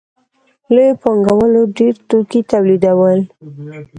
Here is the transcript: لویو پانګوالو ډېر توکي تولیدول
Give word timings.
لویو 0.73 0.99
پانګوالو 1.01 1.61
ډېر 1.77 1.93
توکي 2.09 2.41
تولیدول 2.51 3.19